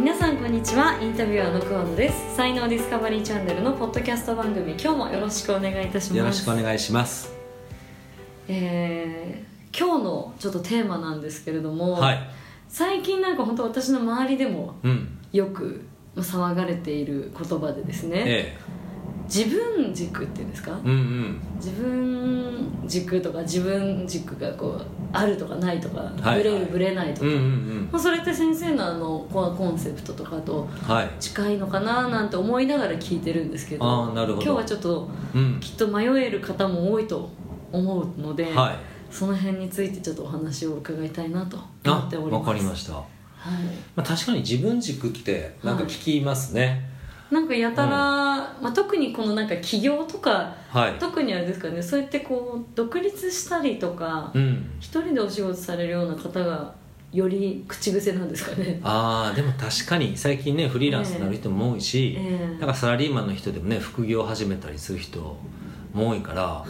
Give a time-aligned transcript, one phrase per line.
[0.00, 0.98] 皆さんこんにちは。
[0.98, 2.34] インタビュアーの桑野です。
[2.34, 4.72] 才能ディスカバリーチャンネルのポッドキャスト番組。
[4.72, 6.16] 今日もよろしくお願いいたします。
[6.16, 7.30] よろしくお願いします。
[8.48, 12.18] えー今日のちょっとテーマなんですけれども、はい。
[12.66, 15.18] 最近なんか本当私の周りでもうん。
[15.32, 15.84] よく
[16.14, 18.58] まあ騒がれている言葉でですね、え
[19.32, 21.40] 自分軸っていうんですか、えうんうん。
[21.54, 27.88] 自分軸とか自分軸がこうあるとかないとか、はいブレるブレないとか、うんうんうん。
[27.92, 31.10] まあ、それって先生のあのコアコンセプトとかとはい。
[31.20, 34.44] 近いのかななんて思いながら聞いてるんですけどあーなるほど。
[34.44, 35.60] 今日はちょっとうん。
[35.60, 37.30] きっと迷える方も多いと
[37.72, 38.90] 思うので、はい。
[39.10, 42.34] その辺についてちょっとお話を伺いたいなと思あっております。
[42.34, 43.04] わかりました、は
[43.96, 46.88] まあ、確かに自分軸ってなんか聞きますね。
[46.88, 46.89] い、
[47.30, 54.70] なんかやたら、まあ、特にこのなんか起業とかはい、特にあれですかねそうやってこう独立したりとかうん。
[54.78, 56.72] 一人でお仕事されるような方が
[57.12, 58.80] より口癖なんですかね。
[58.84, 62.58] ああでも確かに最近ねフリーランスになる人も多いし、ええ。
[62.60, 65.36] なんかサラリーマンの人でもね副業を始めたりする人
[65.92, 66.64] も多いから、は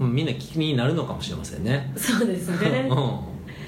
[0.00, 0.02] い。
[0.02, 1.92] みんな気になるのかもしれませんね。
[1.94, 2.88] そうですね。
[2.90, 3.18] うん。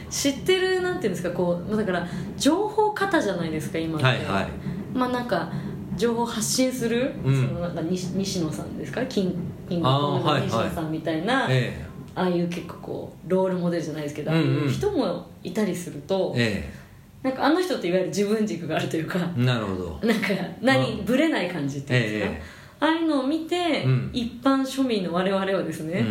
[0.08, 4.48] 知ってるなんていうんですかこうまあだから情報型じゃないですか今って、はいはい。
[4.94, 5.52] まあなんか
[5.96, 7.48] 情報発信する、うん。
[7.48, 9.04] そのなんか西西野さんですか？
[9.06, 9.34] キン
[9.68, 10.42] キコングのはいはい。
[10.42, 16.84] 西野さんみたいな、えああいう結構こうロールモデルじゃないですけど、う人もいたりすると、ええ。
[17.22, 20.00] なんかあの人っていわゆる自分軸があるというか、えなるほど。
[20.06, 20.28] なんか
[20.60, 21.04] 何、うん。
[21.04, 22.42] ぶれない感じっていうんですか、え
[22.80, 24.10] ああいうのを見て、うん。
[24.12, 26.04] 一般庶民の我々はですね、え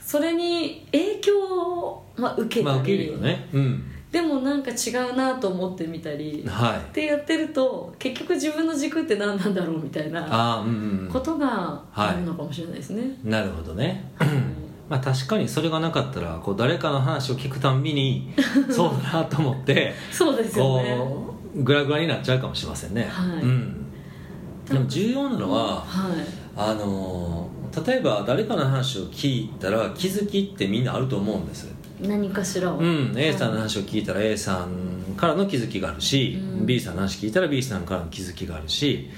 [0.00, 3.48] それに影響を、まあ、受うけたり、んまあ受けるよね。
[3.52, 6.78] うんでもなんか違うなと思ってみたりはい。
[6.78, 10.62] ってやってると結局自分の軸って何なんだろうみたいな
[11.10, 14.12] ことがあるのかもしれないですね、なるほどね。
[14.16, 14.28] はい。
[14.90, 18.30] まあ確かにそれがなかったらこう誰かの話を聞くたんびに
[18.68, 20.94] そうだなと思ってそうですよね。
[20.98, 23.42] こうグラグラになっちゃうかもしれませんね、はい。
[23.42, 23.86] うん、
[24.68, 26.26] でも重要なのははい。
[26.54, 31.72] あのー例えば誰かの話を聞いたら気づきってみんなあると思うんです
[32.02, 36.66] 何かしらを、うん A さんの話を聞いたら A さんからの気づきがあるし、うん。
[36.66, 39.10] B さんの話聞いたら B さんからの気づきがあるし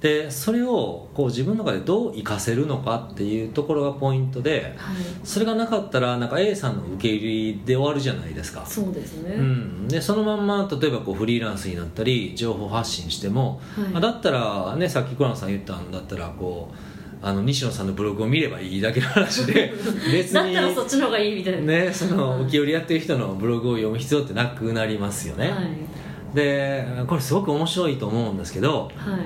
[0.00, 4.96] でそれをこう自分の中でどう活かせるのかっていうところがポイントではい。
[5.24, 13.94] それがなかったらなんか A さんの受け入れで終わるじゃないですか、そうですね、うん、でそのまんま例えばこうフリーランスになったり情報発信しても、はい。
[13.94, 16.89] あだったらねさっき倉野さん言ったんだったらこう
[17.22, 19.72] あの西野さんのブログを見ればいいだけの話で
[20.10, 22.42] 別にだったらそっちの方がいいみたいな、ねそのはい。
[22.42, 26.34] 受け売りやってる人のブログを読む必要ってなくなりますよね、はい。
[26.34, 29.20] でこれすごく面白いと思うんですけどはい。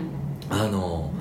[0.51, 1.13] あの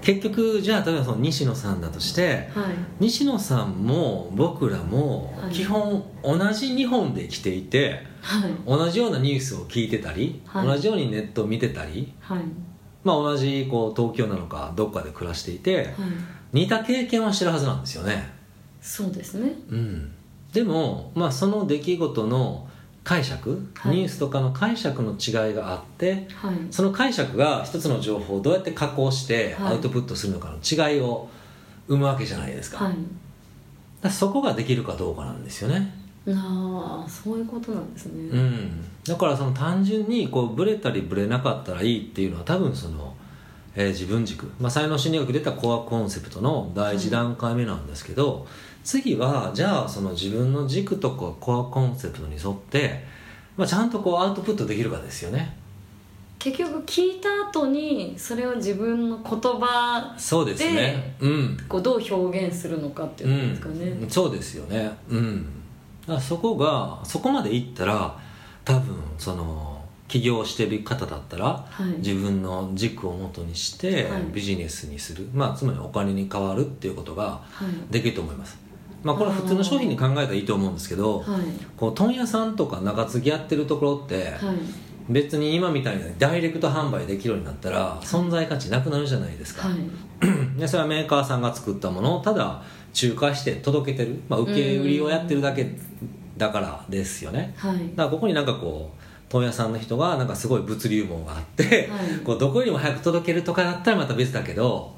[0.00, 2.64] 結局じゃあ例えばその西野さんだとしてはい。
[3.00, 5.52] 西野さんも僕らもはい。
[5.52, 8.50] 基本同じ日本で生きていて、はい。
[8.66, 10.66] 同じようなニュースを聞いてたり、はい。
[10.66, 12.38] 同じようにネットを見てたり、はい
[13.04, 15.86] まあ、同じこう東京なのかどっかで暮らしていて、はい。
[16.52, 18.32] 似た経験はしてるはずなんですよね、
[18.80, 19.52] そうですね。
[19.70, 20.12] うん、
[20.52, 22.68] でも、まあ、その出来事の
[23.02, 23.96] 解釈、はい。
[23.96, 26.54] ニュースとかの解釈の違いがあってはい。
[26.70, 29.72] その解釈が一つの情報をどうやって加工してはい。
[29.74, 31.28] アウトプットするのかの違いを
[31.88, 34.10] 生むわけじゃないですか,、はい。
[34.10, 35.92] そこができるかどうかなんですよね
[36.26, 43.14] ああそういうことなんですね、うん、だからその単純にこうブレたりブレなかったらいいっていうのは多分その、
[43.74, 48.46] えー自分軸、まあ、才能心理学で出たコアコンセプトの第一段階目なんですけど、
[48.84, 53.04] 次はじゃあその自分の軸とかコアコンセプトに沿って、
[53.56, 55.56] まあ、ちゃんとこうアウトプットできるかですよね。
[56.38, 61.16] 結局聞いた後にそれを自分の言葉そうですね。
[61.20, 61.56] うん。
[61.68, 64.90] こうどう表現するのかっていうことですかね、うん、そうですよね。
[65.08, 65.46] うん
[66.06, 68.18] だからそこがそこまでいったら
[68.64, 71.98] 多分その起業してる方だったら、はい。
[71.98, 74.22] 自分の軸をもとにしてはい。
[74.32, 77.92] ビジネスにする、まあ、つまりお金に変わるっていうことがはい。
[77.92, 78.58] できると思います、
[79.02, 81.40] まあ、これは普通の商品に考えたらいいと思うんですけど、はい。
[81.76, 84.56] こう問屋さんとか中継ぎやってるところって、はい
[85.08, 89.78] 別に今みたいにダイレクト販売できるようになったら存在価値なくなるじゃないですか、はい。
[90.58, 92.62] でそれはメーカーさんが作ったものをただ
[93.02, 95.76] 仲介して届けてる、まあ、受け売りをやってるだけ
[96.36, 97.54] だからですよね。
[97.56, 97.78] はい。
[97.90, 102.08] だからここになんかこう問屋さんの人がなんかすごい物流網があって、はい。
[102.24, 104.94] こうどこよりも早く届けるとかだったらまた別だけど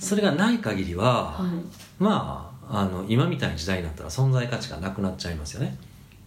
[0.00, 2.02] それがない限りは、はい。
[2.02, 5.78] まああの今みたいな時代になったら存在価値がなくなっちゃいますよね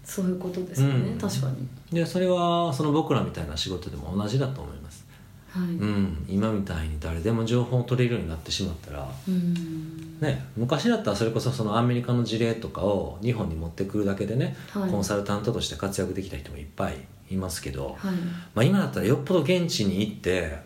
[0.04, 1.18] そういうことですよね、うん。
[1.18, 1.68] 確かに。
[1.96, 5.06] でそれはその僕らみたいな仕事でも同じだと思います。
[5.50, 5.64] はい。
[5.64, 6.26] うん。
[6.28, 10.20] 今みたいに誰でも情報を取れるようになってしまったらうん。
[10.20, 14.92] ね、昔だったらそれこそそのアメリカの事例とかを日本に持ってくるだけでね、はい。
[14.92, 16.96] コンサルタントとして活躍できた人もいっぱい
[17.30, 18.16] いますけど、はい。
[18.54, 20.58] まあ、今だったらよっぽど現地に行って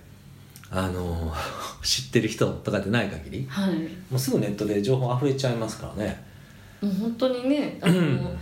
[0.70, 1.34] あの
[1.84, 3.76] 知ってる人とかでない限りはい。
[4.10, 6.24] もうすぐネットで情報溢れちゃいますからね。
[6.82, 8.38] もう本当にねあの、う ん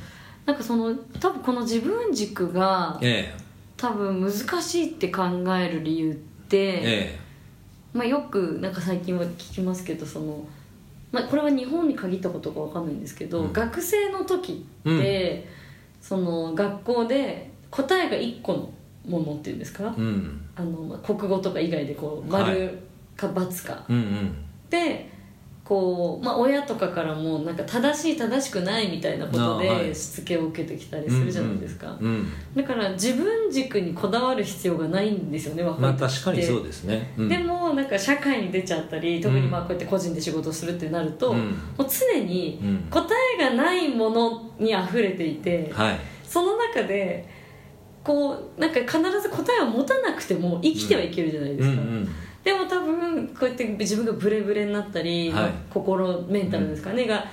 [0.45, 3.33] なんかその多分この自分軸がえ
[3.77, 5.23] 多分難しいって考
[5.57, 7.19] える理由って、ええ。
[7.93, 10.47] まあ、よくなんか最近は聞きますけどその、
[11.11, 13.53] まあ、これは日本に限ったことかわかんないんですけど、うん。
[13.53, 15.47] 学生の時って、
[16.01, 18.73] その学校で答えが1個の
[19.05, 20.45] ものっていうんですか、えうん。
[20.55, 22.43] あのまあ国語とか以外でこうはい。
[22.43, 22.79] 丸
[23.17, 24.35] か×か、うんうん。
[24.69, 25.09] で
[25.73, 32.31] こう、まあ、親とかからもなんか正しい正しくないみたいなことでしつけを受けてきたりするじゃないですか、うんうん。
[32.55, 37.27] だから自分軸にこだわる必要がないんですよね若まあ確かにそうですね、うん。
[37.27, 41.37] でもなんか社会に出ちゃったり特にまあこうやって個人で仕事をするってなると、うん。
[41.39, 42.77] もう常にうん。
[42.91, 43.07] 答
[43.39, 45.99] えがないものに溢れていて、はい。
[46.23, 47.27] その中で
[48.03, 52.09] こうなんか必ず答えを持たなくても生きてはいけるじゃないですか、うんうん
[52.43, 55.43] でも多分こうやって自分がブレブレになったり、はい。
[55.43, 57.25] まあ心メンタルですかね、が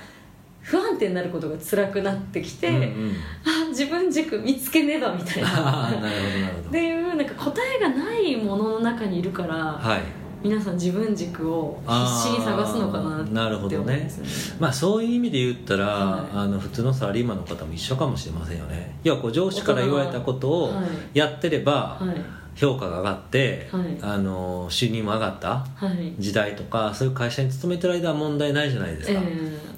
[0.61, 3.15] 不安定になることが辛くなってきて、うんうん。
[3.45, 5.49] あ自分軸見つけねばみたいな。
[5.51, 6.17] なるほどなる
[6.55, 6.69] ほど。
[6.69, 13.95] っていうなんか答えがないものの中にいるから、はい皆さん自分軸を必死に探すのかなってなるほどね。
[13.97, 14.11] ね
[14.59, 16.29] まあそういう意味で言ったら、はい。
[16.33, 18.97] あの普通のサラリーマンの方も一緒かもしれませんよね。
[19.03, 20.81] 要はこう上司から言われたことをは
[21.13, 21.17] い。
[21.17, 22.21] やってればはい。
[22.53, 23.97] 評価が上がって、はい。
[24.01, 26.15] あの収入も上がったはい。
[26.17, 29.21] 時代とかそういう会社に勤めてる間は問題ないじゃないですえか、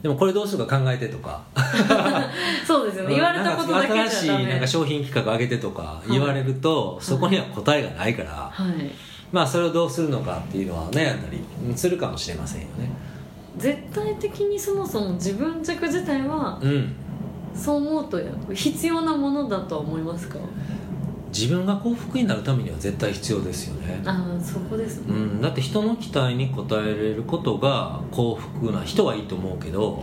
[0.01, 1.41] でもこれどうするか考えてとか。
[1.55, 1.59] え
[2.65, 3.15] そうですよね。
[3.15, 11.41] 言われたことだけ新しいなんメか商品企画上げてとか言われると、そこには答えがないから、はいまあそれをどうするのかっていうのは悩んだり
[11.75, 12.89] するかもしれませんよね。
[13.57, 16.93] 絶対的にそもそも自分軸自体はうん。
[17.55, 18.19] そう思うと
[18.51, 20.39] 必要なものだとは思いますか？
[21.31, 24.01] 自分が幸福になるためには絶対必要ですよね。
[24.05, 30.01] ああそこですね、うん、だって人の期待に応えれることが幸福な人はいいと思うけど。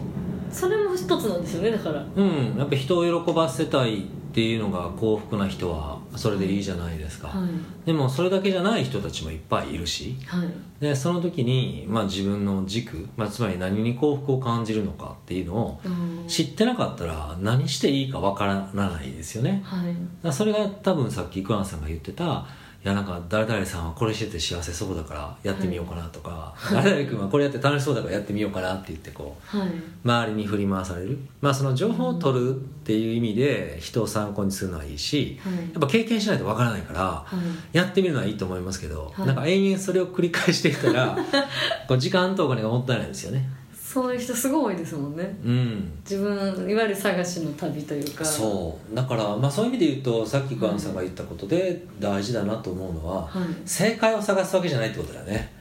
[0.52, 2.04] それも一つなんですよねだから。
[2.16, 2.56] うん。
[2.56, 7.86] やっぱ人を喜ばせたいっていうのが幸福な人はそれでいいじゃないですか、はい。
[7.86, 10.48] でもそれだけじゃない人たちもいっぱいいるしはい。
[10.80, 16.24] でその時に、まあ、自分の軸、まあ、つまり何に幸福を感じるのかっていうのをうん。
[16.28, 19.62] 知ってなかったら何していいかわからないですよね。
[19.64, 20.32] はい。
[20.32, 22.46] それが多分さっき桑名さんが言ってた
[22.82, 29.68] いやなんか誰々さんはこれしてて幸せそうだからやってみようかなとか、 誰々君はこれやって楽しそうだからやってみようかなって言ってこうはい。
[30.02, 31.18] 周りに振り回される。
[31.42, 35.54] まあその情報を取るっていう意味で人を参考にするのはいいしはい。
[35.54, 37.26] やっぱ経験しないとわからないからは
[37.74, 37.76] い。
[37.76, 39.26] やってみるのはいいと思いますけど、はい。
[39.26, 41.18] なんか延々それを繰り返していったら
[41.86, 43.46] こう時間とお金がもったいないですよね
[43.92, 45.36] そういう人すごい多いですもんね。
[45.44, 45.92] うん。
[46.08, 48.24] 自分いわゆる探しの旅というか。
[48.24, 48.94] そう。
[48.94, 53.42] だから、まあ、そういう意味で言うとさっき桑野さんが言ったことで大事だなと思うのは、はい。
[53.66, 55.52] 正解を探すわけじゃないってことだよね。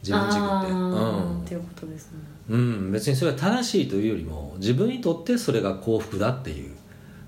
[0.00, 0.44] 自分軸って。
[0.44, 1.40] あー。
[1.40, 2.18] っていうことですね。
[2.50, 6.75] うん、うん、別にそれは正しいというよりも自分にとってそれが幸福だっていう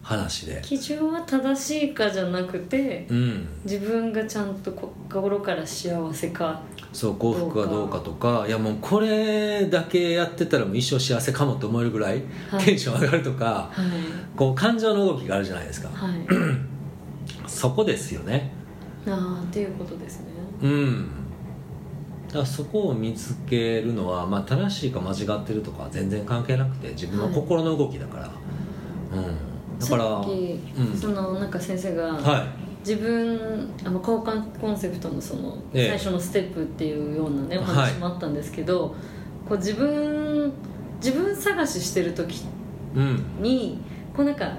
[0.08, 0.58] 話で。
[0.62, 3.46] 基準は正しいかじゃなくてうん。
[3.64, 6.62] 自分がちゃんと心から幸せか
[6.94, 8.46] そう幸福はどうかとか。
[8.49, 12.64] いやもうこれだけやってたらもう一生幸せかもって思えるぐらいはい。
[12.64, 13.87] テンション上がるとか、はい。
[14.34, 16.12] こう感情の動きがあるじゃないですか、はい。
[17.46, 18.50] そこですよね。
[19.06, 20.27] ああっていうことですね。
[20.62, 21.08] うん。
[22.29, 28.31] だからそこを見つけるのは、まあ、正しいか間違ってるとかは全然関係なくて自分の心の動きだから、
[29.12, 29.47] うん
[29.79, 30.97] だからさっき、うん。
[30.97, 32.47] そのなんか先生が、は
[32.81, 35.89] 自分あの交換コンセプトのそのええ。
[35.89, 37.75] 最初のステップっていうようなねおはい。
[37.93, 38.94] 話もあったんですけど、
[39.49, 40.53] こう自分
[41.03, 42.41] 自分探ししてる時い
[42.97, 43.25] うん。
[43.41, 43.79] に
[44.17, 44.53] こうなんか、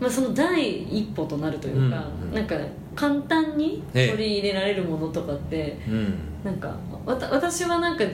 [0.00, 2.34] まあ、その第一歩となるというか、うんうん。
[2.34, 2.54] なんか
[2.94, 4.10] 簡単にええ。
[4.10, 6.14] 取り入れられるものとかって、うん。
[6.44, 8.04] なんかわた私はなんか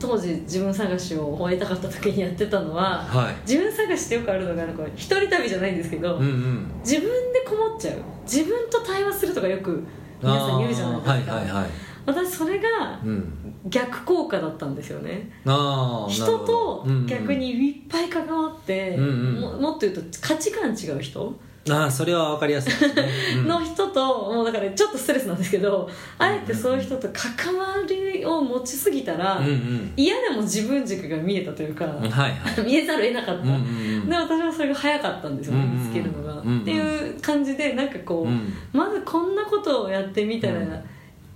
[0.00, 3.34] 当時自分探しを終えたかった時にやってたのははい。
[3.48, 6.72] 自分探しってよくあるのがなんか一人旅じゃないんですけど、うんうん。
[6.80, 7.96] 自分でこもっちゃう。
[8.22, 9.84] 自分と対話するとかよく
[10.22, 11.70] 皆さん言うじゃないですか、はいはいはい。
[12.06, 13.32] 私それがうん。
[13.66, 15.30] 逆効果だったんですよね。
[15.44, 19.40] ああ人と逆にいっぱい関わって、うんうん。
[19.40, 21.38] ももっと言うと価値観違う人
[21.68, 23.48] ああそれは分かりやすいですね、うん。
[23.48, 29.92] の人と、もうだからちょっとストレスなんですけどあえてそういう人と関わりを持ちすぎたら、うんうん。
[29.96, 32.64] 嫌でも自分軸が見えたというか、はいはい。
[32.64, 33.58] 見えざるを得なかった、うんうんう
[34.04, 34.08] ん。
[34.08, 38.52] で私はそれが早かったんですよ見つけるのが、うんうんっていう感じでなんかこう、うん。
[38.72, 40.84] まずこんなことをやってみたら、うん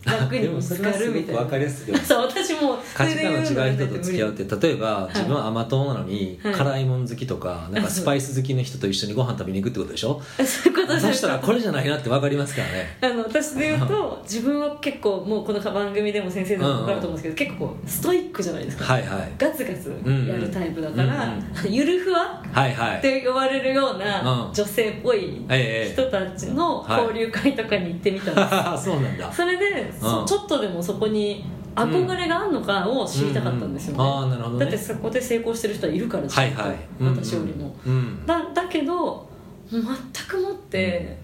[0.04, 1.40] 楽に見つかるみたいな。
[1.42, 6.54] 分かりやすいよそう私も価値観の違う人と付き合うって例えばい自分は甘党なのにはい。
[6.54, 10.20] 辛いもん好きとかなんかスパイス好きの人と一緒にご飯食べに行くってことでしょ？
[10.44, 12.96] そういうことそしたらこれじゃないなって分かりますからね。
[13.00, 19.32] あの私で言うと自分は結構もうこの番組でも先生でも分かると思うんですけど、結構こうストイックじゃないですか、はいはい。
[19.38, 19.90] ガツガツ
[20.28, 22.42] やるタイプだから、うんゆるふわ？
[22.52, 22.98] はいはい。
[22.98, 24.52] って呼ばれるようなうん。
[24.52, 28.34] 女性っぽいええ人たちの交流会とかに行ってみたん
[28.74, 29.32] です、 そうなんだ。
[29.32, 30.26] それで、そうん。
[30.26, 34.58] ちょっとでもそこに憧れがあるのかを知りたかったんですよね。
[34.58, 36.76] だってそこで成功してる人はいるからはいはい。
[37.02, 37.92] 私よりも、うん。
[37.92, 39.28] うんだだけど
[39.70, 39.82] 全
[40.28, 41.18] くもって、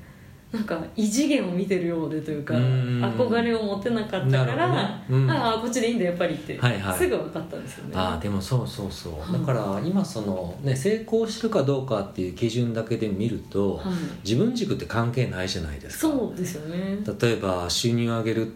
[0.53, 3.01] なんか異次元を見てるようでというか、うん。
[3.03, 5.05] 憧れを持てなかったから、ね。
[5.09, 5.31] うん。
[5.31, 6.99] ああこっちでいいんだやっぱりって、はいはい。
[6.99, 7.93] すぐ分かったんですよね。
[7.95, 9.13] ああでもそうそうそう。
[9.21, 9.41] はい。
[9.41, 13.87] だから今そのね成功してるかどうかっていう基準だけで見るとはい。
[14.25, 16.09] 自分軸って関係ないじゃないですか。
[16.09, 16.99] そうですよね。
[17.21, 18.51] 例えば収入を上げるっ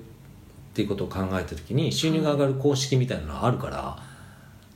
[0.75, 3.97] ていうことを考えた時に収入が上がる公式みたいなのがあるから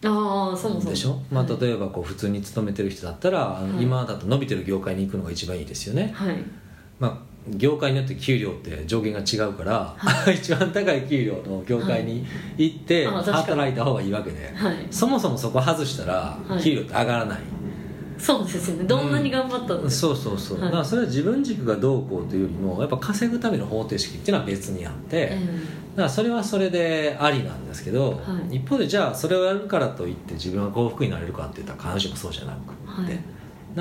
[0.05, 1.61] ああそもそもでしょ、まあ、はい。
[1.61, 6.37] 例えばこう普通に勤めてる人だったら、今だと伸びてる業界に行くのが一番いいですよね、はい
[7.01, 9.97] まあ、業界によって給料って上限が違うから、
[10.33, 12.25] 一番高い給料の業界に
[12.57, 14.87] 行って働いた方がいいわけで、はい。
[14.91, 16.63] そもそもそこ外したらはい。
[16.63, 17.39] 給料って上がらない、
[18.19, 18.85] そうですよね。
[18.85, 20.67] どんなに頑張ったの、そうそうそう、はい。
[20.67, 25.41] だからそれは自分軸がどうこうというよりもやっぱ稼ぐための方程式っていうのは別にあって、え
[25.95, 28.17] だからそれはそれでありなんですけど、は
[28.51, 28.57] い。
[28.57, 33.15] 一方でじゃあそれをやるからといって自分が幸福になれるかって言ったら必ずしもそうじゃなくて、はい。
[33.15, 33.23] だか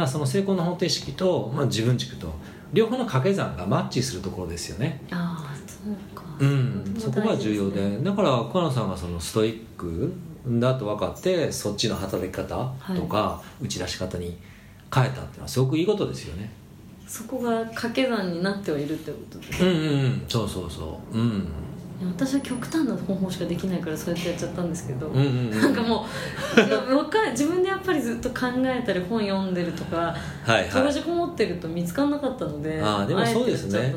[0.02, 2.34] らその成功の方程式と、まあ、自分軸と
[2.74, 5.02] 両方の掛け算がマッチするところですよね。
[5.12, 6.24] ああそうか。
[6.40, 6.96] うん。
[6.98, 7.82] そこが重要で。
[7.82, 10.14] ねだから桑野さんがそのストイック
[10.48, 14.38] だと分かってそっちの働き方とか、打ち出し方に
[14.94, 16.50] 変えたっていうのはすごくいいことですよね。
[17.08, 20.26] そこが掛け算になってはいるってことですうんうんうん。
[20.28, 21.18] そうそうそう。
[21.18, 21.48] うん
[22.06, 25.62] 私は極端な方法しかできないからそうやってやっちゃったんですけど、うんうんうん。
[25.62, 30.16] なんかもう自分でやっぱりずっと考えたり本読んでるとかは
[30.48, 30.70] いはい。
[30.70, 33.94] 閉じこもってると見つからなかったのであーでもそうですね。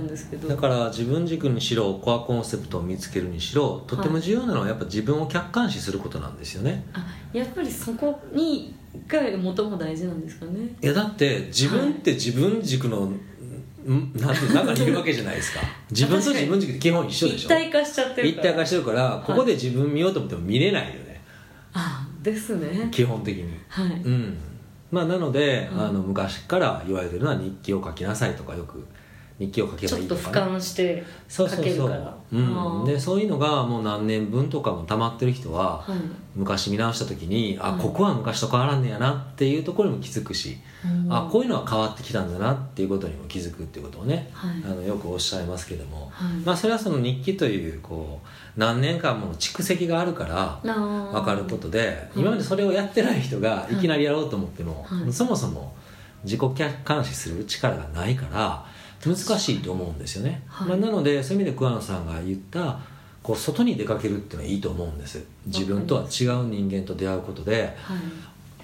[0.48, 6.84] だから自分軸にしろコアコンセプトを見つけるにしろとても重要なのはやっぱ自分を客観視することなんですよね。
[6.94, 8.74] あやっぱりそこに
[9.06, 10.74] が最も大事なんですかね。
[10.82, 13.12] いやだって自分って自分軸の、
[13.94, 14.12] ん？
[14.16, 15.60] なんて中にいるわけじゃないですか。
[15.90, 17.46] 自分と自分軸って基本一緒でしょ？
[17.46, 18.42] 一体化しちゃってるから。
[18.42, 21.20] 一体化してるからここで自分見ようと思っても見れないよね、
[21.72, 22.88] あですね。
[22.90, 23.58] 基本的に。
[23.68, 23.86] はい。
[24.04, 24.36] うん。
[24.90, 25.80] まあなので、うん。
[25.80, 28.84] あの昔から言われてるのは日記を書きなさいとかよく
[29.40, 31.64] 日記を書けちょっと俯ばいいとか、ね、瞰してそうそうそう。
[31.64, 32.86] 書けるから、うあん、ー。
[32.86, 35.98] でそういうのがもう何年分とかも溜まってる人ははい。
[36.36, 37.80] 昔見直した時にあはい。
[37.80, 41.12] ここは昔と変わらんねやなっていうところにも気づくし、うん。
[41.12, 44.62] あこういうのは変わってきたんだなっていうことにも気づくっていうことをね、はい。
[44.64, 46.32] あのよくおっしゃいますけども、はい。
[46.44, 55.12] まあ、それはその日記というこう何年間もの蓄積があるから分分かることで、うん今までそれをやってない人がいきなりやろうと思っても、はい。
[55.12, 55.72] そもそも
[56.24, 58.64] 自己客観視する力がないから
[59.04, 60.68] 難しいと思うんですよね、はい。
[60.68, 62.78] まあ、なのでそういう意味で桑野さんが言った
[63.22, 65.24] こう外に出かけるっていうのはいいと思うんです。
[65.46, 67.98] 自分とは違う人間と出会うことではい。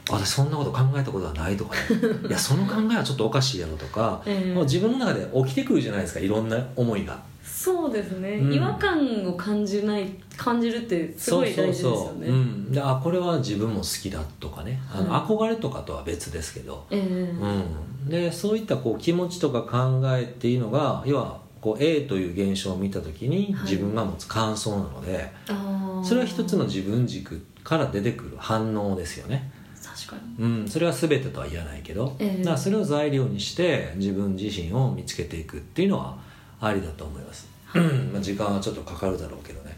[0.08, 1.80] 私そんなこと考えたことはないとか、ね、
[2.28, 4.54] いやその考えはちょっとおかしいやろとか、ええ。
[4.54, 7.18] もう自分の中で起きてくるじゃないですかいろんな思いが
[7.66, 8.52] そうですね、うん。
[8.52, 10.06] 違和感を感じない
[10.36, 11.96] 感じるってすごい大事ですよね。
[11.96, 14.78] そうそうそう、うん、であこれは自分も好きだとかね。
[14.94, 17.00] あの、はい憧れとかとは別ですけど、ええ。
[17.00, 23.64] うん、でそういったこう気持ちとか考えっていうのが要はこう A という現象を見た時にはい。
[23.64, 26.04] 自分が持つ感想なので、あー。
[26.04, 29.50] それは一つの自分軸から出てくる反応ですよね、
[29.82, 30.44] 確かに。
[30.44, 32.38] うん、それは全てとは言わないけど、ええ。
[32.38, 36.16] だからそれを材料にして自分自身を見つけていくっていうのは
[36.60, 39.76] ありだと思います、うんまあ、時間はちょっとかかるだろうけどね。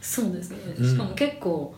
[0.00, 0.90] そうですね、うん。
[0.90, 1.74] しかも結構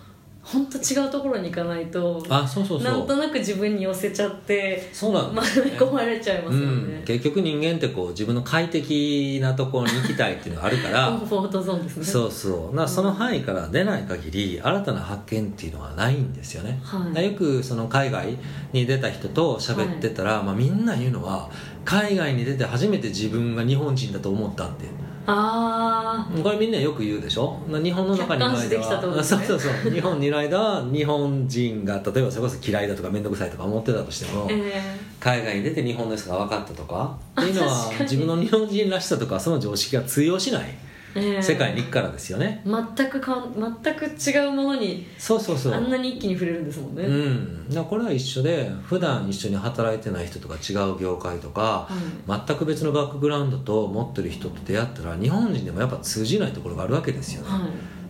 [0.50, 2.92] 本当違うところに行かないとあそうそうそう。
[2.92, 6.90] なんとなく自分に寄せちゃってそうなんまですよね込まれちゃいますようん。
[6.90, 12.04] ね、、結局人間ってこう自分の快適なところに行きたいっていうのがあるかコら ンフォートゾーンですね。
[12.04, 12.74] そうそう。
[12.74, 17.26] なその範囲から出ない限り新たな発見っていうのはないんですよね、はい。
[17.26, 18.38] よくその海外
[18.72, 21.50] に出た人と喋ってたら、まあ、みんな言うのは
[21.84, 24.86] 海外に出て初めて自分が日本人だと思ったって
[25.30, 27.60] あこれみんなよく言うでしょ？
[27.68, 29.44] 日本の中にいる客観視できたってことですね。
[29.46, 29.92] そうそうそう。
[29.92, 34.98] 日本にいる間は日本人が例えばそれこそ嫌いだとか面倒くさいとか思ってたとしても、あえ。
[35.20, 40.62] 海外に出て日本の良さが分かったとかっていうのは自分の日本人らしさとかその常識が通用しない。
[40.62, 42.62] ー、ええ世界に行くからですよね。
[42.64, 45.74] 全くかん全く違うものにそうそうそう。
[45.74, 51.88] あんなに一気に触れるんですもんね、うん、だこれは一緒で普段一緒に働いてない人とか違う業界とか、
[52.26, 57.58] 全く別のバックグラウンドと持ってる人と出会ったら日本人でもやっぱ通じないところがあるわけですよね、は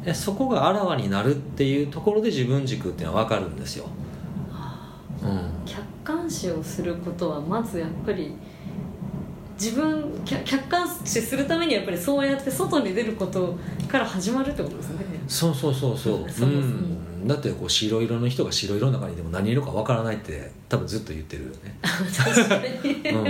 [0.02, 0.04] い。
[0.04, 3.88] でそこがあらわになるっていうところで自分軸っていうのは分かるんですよ、
[5.22, 8.34] うん、客観視をすることはまずやっぱり
[9.58, 15.04] 自分客客観視するためにやっぱりそうやって外に出ることから始まるってことですね。
[15.26, 16.50] そうそうそうそう、そう
[17.26, 23.26] だってこう白色の人が白色の中にいても何色か分からないって多分ずっと言ってるよね、 確かに、うん、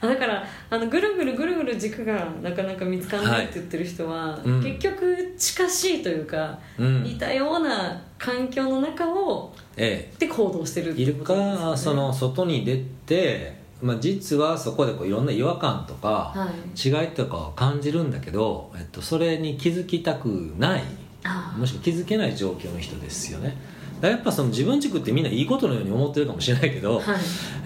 [0.00, 4.62] あだからあのぐるぐるぐるぐる軸がなかなか見つからないって言ってる人は、うん。
[4.62, 7.02] 結局近しいというか、うん。
[7.02, 11.58] 似たような環境の中をえで行動してるってえいることですよね。
[11.72, 17.04] かその外に出て、まあ、実はそこでこういろんな違和感とか、はい。
[17.04, 20.84] 違いとかを感じるんだけど、えっと、それに気づきたくない。
[21.22, 23.56] あもしくは気づけない状況の人ですよね。
[24.00, 27.16] やっぱその自分軸ってみんないいことのように思ってるかもしれないけど、はい。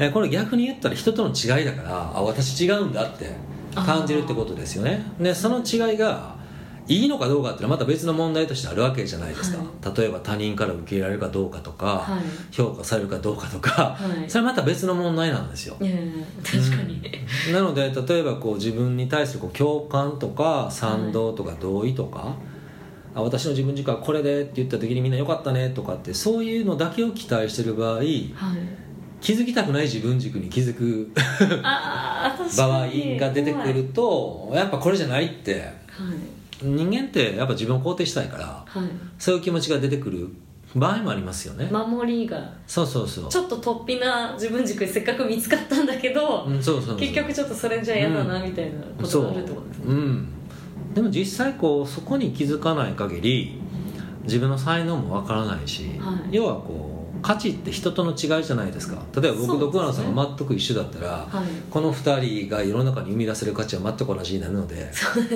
[0.01, 3.37] えこれ逆に言ったら人との違いだからあ私違うんだって
[3.75, 5.05] 感じるってことですよね。
[5.21, 6.35] でその違いが
[6.89, 9.63] いいのかどうかっていうのはまた別の問題としてあるわけじゃないですか、
[9.95, 12.55] 例えば他人から受け入れられるかどうかとか、はい。
[12.55, 14.31] 評価されるかどうかとか、はい。
[14.31, 15.75] それはまた別の問題なんですよ。
[15.75, 15.91] 確
[16.77, 17.03] かに、
[17.53, 22.37] なので例えばこう自分に対するこう共感とか賛同とか同意とか、
[23.15, 28.09] あ私の自分軸はこれでって言った時にみんなよかったねとかってそういうのだけを期待してる場合はい。
[29.21, 31.11] 気づきたくない自分軸に気づく
[32.57, 32.87] 場合
[33.19, 35.73] が出てくるとやっぱこれじゃないってはい
[36.63, 38.91] 人間ってやっぱ自分を肯定したいからはい。
[39.19, 40.29] そういう気持ちが出てくる
[40.75, 43.29] 場合もありますよね、守りがそうそうそう。
[43.31, 49.91] ちょっと突飛な自分軸せっかく見つかったんだけど、うんそうそう結局ちょっとそれじゃ嫌だなみたいなことがあるってことですう。
[49.91, 50.29] うん。
[50.95, 53.61] でも実際こうそこに気づかない限り
[54.25, 56.37] 自分の才能もわからないし、はい。
[56.37, 59.03] 要はこう価値って人との違いじゃないですか。
[59.21, 61.47] 例えば僕と桑名さんが全く一緒だったら、はい。
[61.71, 64.93] この2人が世の中に生み出せる価値は全く同じになるのでね。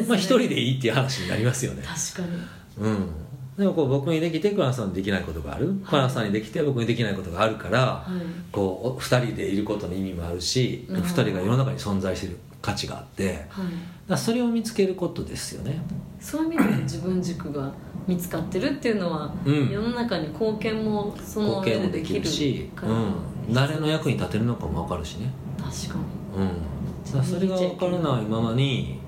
[0.08, 1.82] まあ、一人でいいっていう話になりますよね。
[1.82, 2.86] 確かに。
[2.86, 3.08] うん。
[3.56, 5.74] でもこう僕にできて桑名さんにできないことがある。
[5.88, 8.52] 桑名さんにできて僕にできないことがあるから、はい。
[8.52, 10.96] こう2人でいることの意味もあるし、うん。
[10.96, 13.66] 2人が世の中に存在してる価値があってはい
[14.08, 15.80] らそれを見つけることですよね
[16.20, 17.72] そういう意味で自分軸が
[18.06, 19.70] 見つかってるっていうのは、うん。
[19.70, 26.42] 世の中に貢献もその貢上できでできるるし、うん、誰の役に立てるのかも分かるしね、確かに。
[26.42, 28.98] うん、それが分からないままに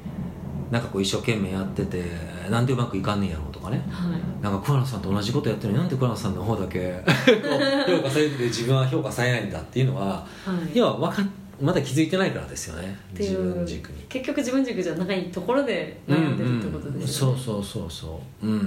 [0.71, 2.05] なんかこう一生懸命やってて
[2.51, 3.83] なんでうまくいかんねんやろうとかね。
[3.91, 4.43] はい。
[4.43, 7.03] なんか桑名さんと同じことやってるのになんで桑名さんの方だけ
[7.87, 10.27] 評価されてて自分は評価されないんだっていうのはは
[10.75, 10.77] い。
[10.77, 11.27] 要は分かっ
[11.61, 12.97] まだ気づいてないからですよね。
[13.19, 14.03] 自分う軸に。
[14.09, 18.47] 結局自分軸じゃないところで悩んでるってことですよね、そうそうそうそう。
[18.47, 18.59] うん。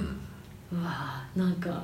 [0.72, 1.84] うわーなんか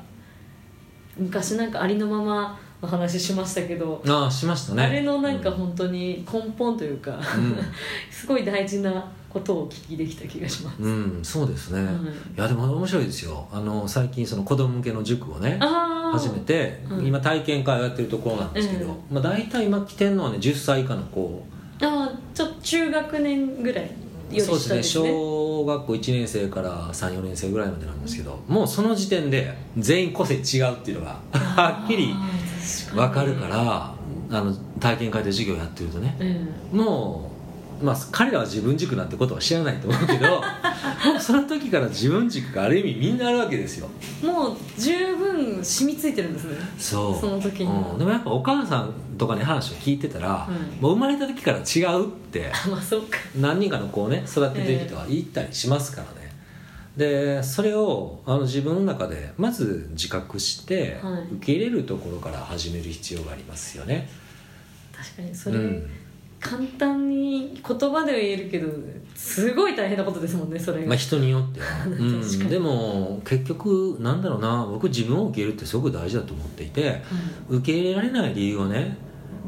[1.18, 4.84] 昔なんかありのままの話しましたけど、ああしましたね。
[4.84, 5.56] あれのなんかうん。
[5.56, 7.22] 本当に根本というか、ん。
[8.12, 11.94] すごい大事なことをお聞きできた気がします、うん、そうですね、はい。
[11.94, 11.98] い、
[12.38, 13.48] やでも面白いですよ。
[13.52, 17.06] あの最近その子供向けの塾をね始めて、うん。
[17.06, 21.44] 今体験会をやってるところなんですけど、うんまあ、大体今来てるのはね10歳以下の子。
[21.82, 23.90] ああちょっと中学年ぐらいよ
[24.32, 24.84] りそうですね。
[24.84, 32.14] 小学校1年生から34年生ぐらいまでなんですけどもうその時点で全員個性違うっていうのがはっきり
[32.94, 33.94] 分かるから
[34.32, 36.16] あの体験会で授業やってるとね
[36.72, 36.80] うん。
[36.80, 37.32] も
[37.82, 40.42] う、まあ、彼らは自分軸なんてことは知らないと思うけど
[41.06, 43.90] もうその時から自分軸がある意味みんなあるわけですよ。
[44.24, 46.56] もう十分染みついてるんですね。
[46.78, 47.20] そう。
[47.20, 47.66] その時に。
[47.66, 52.52] うん、でもやっぱお母さんとかに話を聞いてたら、うんもう生まれた時から違うって。
[52.54, 53.18] あ まあそうか。
[53.40, 56.23] 何人かの子をね育ててる人は言ったりしますからね、
[56.98, 61.36] でそれをあの自分の中でまず自覚して、はい。
[61.36, 64.08] 受け入れるところから始める必要がありますよね。
[64.96, 65.90] 確かにそれ、うん。
[66.40, 68.68] 簡単に言葉では言えるけど
[69.16, 74.68] すごい大変なことですもんねそれが、まあ、人によっては、 確かうにん、でも結局なんだろうな。
[74.70, 77.02] 僕自分を受け入れるってすごく大事だと思っていて
[77.50, 78.98] 受け入れられない理由はね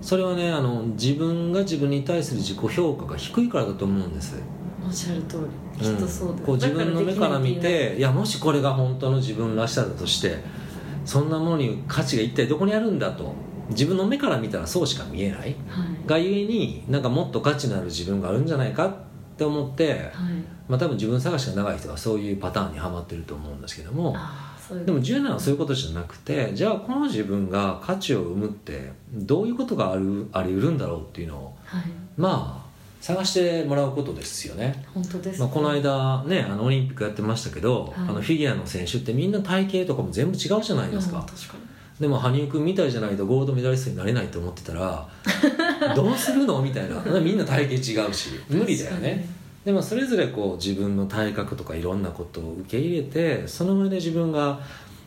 [0.02, 4.36] それはねあの自分が自分に対する自己評価が低いからだと思うんです
[4.86, 5.86] おっしゃる通り。
[5.86, 10.38] きっとそうです、こう自分の目から見ていやもしこれが本当の自分らしさだとして
[11.04, 13.34] そんなものに価値が一体どこにあるんだと。
[13.70, 15.40] 自分の目から見たらそうしか見えない。
[15.40, 15.56] はい。
[16.06, 18.94] がゆえになんかもっと価値のある自分があるんじゃないかっ
[19.38, 20.02] て思って、はい。
[20.68, 24.16] まあ、多分自分探しが長い人はそういうパターンにはまってると思うんですけども。
[24.86, 31.56] でも重要なのはそういうことじゃなくてじゃあこの自分が価値を生むってどういうことがあるあり得るんだろうっていうのを。
[31.66, 31.84] はい。
[32.18, 32.65] まあ
[33.06, 34.84] 探してもらうことですよね。
[34.92, 37.94] 本当です、まあ、この間ねあのオリンピックやってましたけど、はい。
[37.98, 42.00] あのフィギュアの選手ってみんな体型とかも全部違うじゃないですか、うん確かに。
[42.00, 45.08] でも羽生君みたいじゃないとゴールドメダリストになれないと思ってたら
[45.96, 46.60] どうするの？
[46.64, 47.00] みたいな。
[47.22, 48.30] みんな体型違うし。
[48.50, 49.30] 無理だよね。
[49.64, 54.60] でもそれぞれこう自分の体格とかいろんなことを受け入れてその上で自分が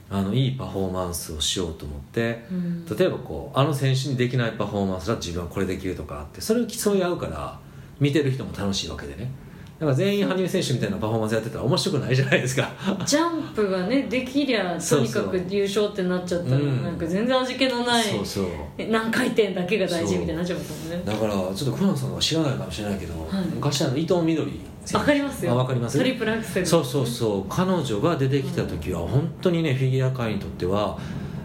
[0.08, 2.86] あのいいパフォーマンスをしようと思ってうん。
[2.96, 7.58] 例えばこうあの選手にできないパフォーマンスだと自分はこれできるとかあってそれを競い合うから
[8.00, 9.30] 見てる人も楽しいわけでね。
[9.78, 12.68] だから全員羽生選手みたいなパフォーマンスやってたら面白くないじゃないですか。
[13.06, 16.82] ジャンプがねできりゃとにかく優勝ってなっちゃったらうん。
[16.82, 18.46] なんか全然味気のないそうそう。
[18.90, 23.44] 何回転だけが大事みたいになっちゃいますもんねだからちょっと黒野さんは知らないかもしれないけど、はい。
[23.54, 24.60] 昔あの伊藤みどり
[24.92, 25.52] わかりますよ。
[25.52, 25.96] あわかります？
[25.96, 26.66] トリプルアクセル。
[26.66, 27.44] そうそうそう。
[27.48, 30.98] 彼女が出てきた時は本当にねフィギュア界にとっては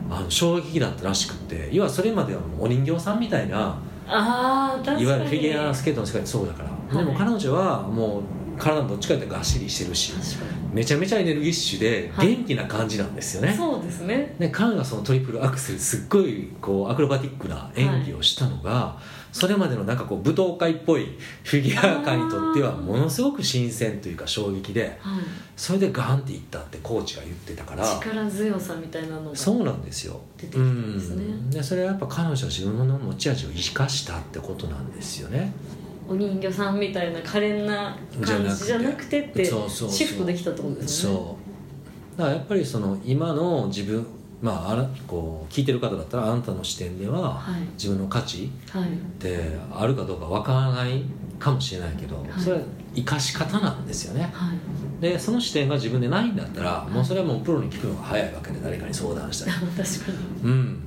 [0.10, 5.04] あの衝撃だったらしくって要はそれまではもうお人形さんみたいなああ確かに。
[5.04, 7.06] いわゆるフィギュアスケートの世界ってそうだから、はい。
[7.06, 8.24] でも彼女はもう
[8.60, 10.14] 体どっちかってがっしりしてるし
[10.72, 12.36] めちゃめちゃエネルギッシュではい。
[12.36, 14.36] 元気な感じなんですよね、にそうですね。
[14.38, 19.00] で彼女がそのトリプルアクセルすっごいこうアクロバティックな演技をしたのが、
[19.34, 25.24] それまでのなんかこう舞踏会っぽいフィギュア界にとってはものすごく新鮮というか衝撃ではい。
[25.58, 27.84] それでガンっていったってコーチが言ってたから。
[27.84, 30.22] 力強さみたいなのがそうなんですよ。
[30.38, 31.24] 出てきたんですね。
[31.26, 31.50] うん。
[31.50, 35.52] でそれはやっぱ彼女は自分の持ち味を生かしたってことなんですよね。
[36.08, 39.44] お人形さんみたいな可憐な感じじゃなくてって。
[39.44, 39.90] そうそうそう。
[39.90, 41.18] シフトできたってことですよね。
[41.18, 41.38] そ
[42.16, 42.18] う。
[42.18, 44.06] だからやっぱりその今の自分
[44.44, 47.62] まああらこう聞いてる方だったらあなたの視点でははい。
[47.76, 48.90] 自分の価値はい。
[48.90, 51.04] ってあるかどうかわからない
[51.40, 52.26] かもしれないけど、はい。
[52.38, 52.62] それは
[52.94, 54.30] 生かし方なんですよね。
[54.34, 54.58] はい。
[55.02, 59.52] でその視点が自分でないんだったらもうそれはもうプロに聞くのが早いわけで誰かに相談したり。
[59.82, 60.12] 確か
[60.44, 60.52] に。
[60.52, 60.80] うん。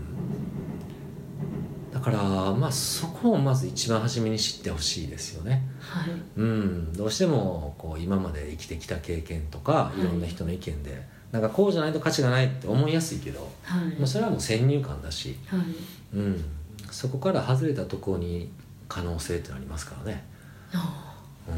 [1.94, 2.18] だから
[2.52, 5.66] まあそこをまず一番初めに知ってほしいですよね。
[5.80, 6.10] はい。
[6.36, 6.92] うん。
[6.92, 10.00] どうしてもこう今まで生きてきた経験とかい。
[10.00, 13.98] いろんな人の意見で、なんかこうじゃないと価値がないって思いやすいけど、はい。
[13.98, 15.60] もうそれはもう先入観だし、はい。
[16.16, 16.44] うん、
[16.90, 18.50] そこから外れたところに
[18.88, 20.24] 可能性ってのありますからね、
[20.72, 21.52] あう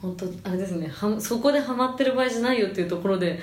[0.00, 0.88] 本当あれですね。
[0.88, 3.38] はそこでハマってる場合じゃないよっていうところで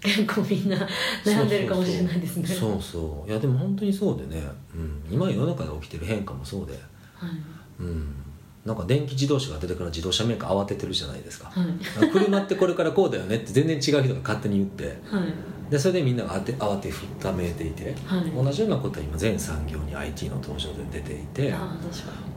[0.00, 0.76] 結構みんな
[1.24, 2.46] 悩んでるかもしれないですね。
[2.46, 3.30] そうそう。
[3.30, 4.42] いやでも本当にそうでね、
[4.74, 6.72] うん、今世の中で起きてる変化もそうで、
[7.14, 7.30] はい。
[7.80, 8.14] うん、
[8.64, 11.50] なんか電気自動車が出てから自動車メーカー慌ててるじゃないですか。
[11.50, 12.10] はい。
[12.10, 15.24] 車ってこれからこうだよねって全然違う人が勝手に言ってはい。
[15.70, 18.30] でそれでみんなが慌て慌てふっためいていて、はい。
[18.30, 21.48] 同じようなことは今全産業に IT の登場で出ていて、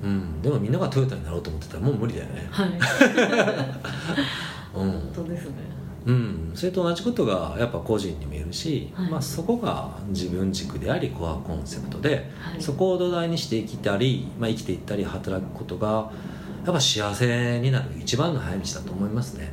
[0.03, 2.69] うん、でもみんながトヨタになろうと思ってたらもう無理だよね、はい。
[4.73, 4.91] うん。
[4.91, 5.51] 本当ですね
[6.06, 9.10] うん、それと同じことがやっぱ個人にも言えるし、はい。
[9.10, 12.62] まあ、そこが自分軸でありコアコンセプトで、はい。
[12.62, 16.12] そこを土台にして生きたり、まあ、生きていったり働くことが
[16.63, 19.52] やっぱ幸せになる一番の早道だと思いますね。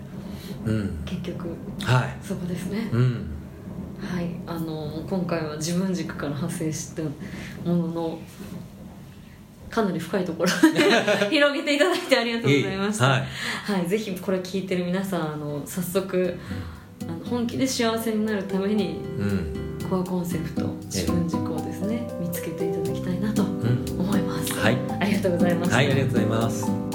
[0.67, 1.03] うん。
[1.07, 1.49] 結局
[1.83, 2.19] はい。
[2.23, 2.91] そこですね。
[2.93, 3.31] うん。
[3.99, 4.29] はい。
[4.47, 7.09] あの今回は自分軸から派生したも
[7.65, 8.19] のの
[9.73, 10.51] かなり深いところ
[11.31, 13.09] 広げていただいてありがとうございました。
[13.09, 13.23] はい。
[13.65, 16.39] はい、ぜひこれ聞いてる皆さんあの早速
[17.03, 19.73] あの本気で幸せになるためにうん。
[19.89, 24.79] コアコンセプト自分軸をですね見つけていただきたいなとうん思います、はい。
[25.01, 26.92] ありがとうございました、はいありがとうございます